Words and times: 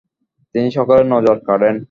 তিনি 0.55 0.69
সকলের 0.71 1.05
নজর 1.05 1.37
কাড়েন। 1.47 1.75